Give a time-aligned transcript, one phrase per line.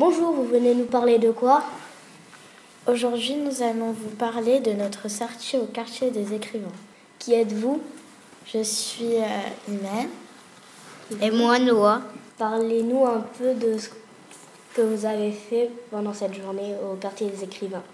[0.00, 1.62] Bonjour, vous venez nous parler de quoi?
[2.86, 6.72] Aujourd'hui, nous allons vous parler de notre sortie au quartier des écrivains.
[7.18, 7.82] Qui êtes-vous?
[8.46, 10.06] Je suis euh.
[11.20, 12.00] Et moi, Noah.
[12.38, 13.90] Parlez-nous un peu de ce
[14.74, 17.84] que vous avez fait pendant cette journée au quartier des écrivains.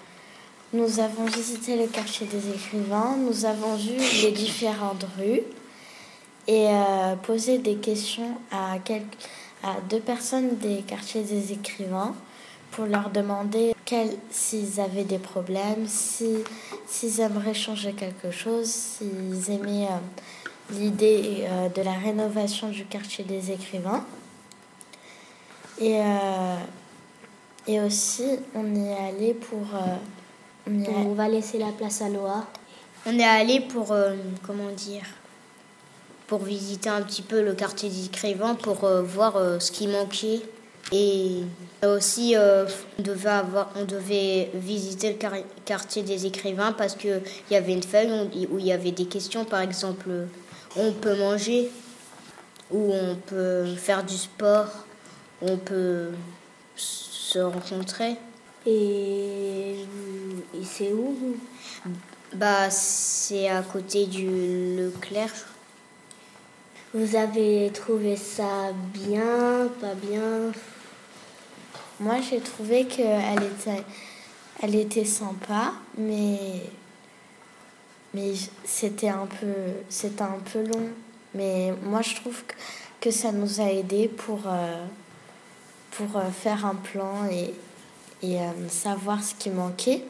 [0.75, 5.43] Nous avons visité le quartier des écrivains, nous avons vu les différentes rues
[6.47, 9.19] et euh, posé des questions à, quelques,
[9.67, 12.15] à deux personnes des quartiers des écrivains
[12.71, 13.75] pour leur demander
[14.31, 16.45] s'ils avaient des problèmes, s'ils
[16.87, 23.25] si, aimeraient changer quelque chose, s'ils aimaient euh, l'idée euh, de la rénovation du quartier
[23.25, 24.05] des écrivains.
[25.81, 26.57] Et, euh,
[27.67, 29.67] et aussi, on y est allé pour...
[30.69, 32.47] on, on, va laisser la place à Noah.
[33.07, 33.95] On est allé pour,
[34.45, 35.05] comment dire,
[36.27, 40.43] pour visiter un petit peu le quartier des écrivains, pour voir ce qui manquait
[40.93, 41.43] et
[41.85, 42.65] aussi, euh,
[42.99, 47.83] on, devait avoir, on devait visiter le quartier des écrivains parce qu'il y avait une
[47.83, 50.09] feuille où il y avait des questions, par exemple,
[50.77, 51.71] on peut manger,
[52.71, 54.69] où on peut faire du sport,
[55.43, 56.11] on peut
[56.77, 58.17] se rencontrer.
[58.65, 59.81] Et,
[60.55, 61.17] et c'est où?
[62.35, 65.33] Bah, c'est à côté du Leclerc.
[66.95, 70.53] Vous avez trouvé ça bien, pas bien?
[71.99, 73.83] Moi, j'ai trouvé qu'elle était,
[74.63, 76.63] elle était sympa, mais,
[78.15, 79.53] mais c'était un, peu,
[79.89, 80.89] c'était un peu long.
[81.35, 82.41] Mais moi, je trouve
[83.01, 84.85] que, ça nous a aidés pour, euh,
[85.93, 87.53] pour euh, faire un plan et,
[88.23, 90.05] et euh, savoir ce qui manquait.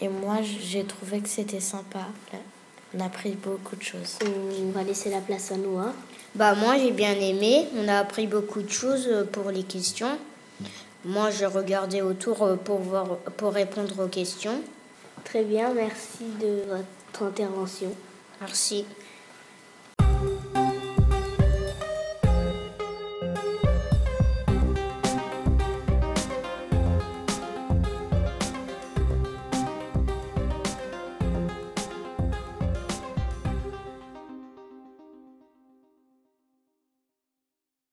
[0.00, 2.08] Et moi, j'ai trouvé que c'était sympa.
[2.94, 4.18] On a appris beaucoup de choses.
[4.24, 5.92] On va laisser la place à Noah.
[6.34, 7.66] Bah moi j'ai bien aimé.
[7.76, 10.18] On a appris beaucoup de choses pour les questions.
[11.06, 14.60] Moi, je regardais autour euh, pour, voir, pour répondre aux questions.
[15.22, 17.92] Très bien, merci de votre intervention.
[18.40, 18.84] Merci.